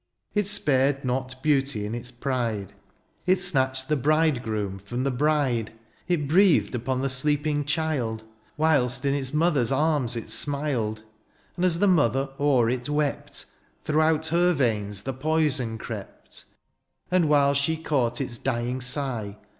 It 0.33 0.47
spared 0.47 1.05
not 1.05 1.43
beauty 1.43 1.85
in 1.85 1.93
its 1.93 2.09
pride; 2.09 2.73
It 3.27 3.39
snatched 3.39 3.87
the 3.87 3.95
bridegroom 3.95 4.79
from 4.79 5.03
the 5.03 5.11
bride; 5.11 5.73
It 6.07 6.27
breathed 6.27 6.73
upon 6.73 7.01
the 7.01 7.07
sleeping 7.07 7.65
child. 7.65 8.23
While 8.55 8.89
in 9.03 9.13
its 9.13 9.31
mother's 9.31 9.71
arms 9.71 10.15
it 10.15 10.31
smiled; 10.31 11.03
And 11.55 11.63
as 11.63 11.77
the 11.77 11.85
mother 11.87 12.31
o'er 12.39 12.67
it 12.67 12.89
wept. 12.89 13.45
Throughout 13.83 14.25
her 14.33 14.53
veins 14.53 15.03
the 15.03 15.13
poison 15.13 15.77
crept; 15.77 16.45
And 17.11 17.29
while 17.29 17.53
she 17.53 17.77
caught 17.77 18.19
its 18.19 18.39
dying 18.39 18.81
sigh. 18.81 19.37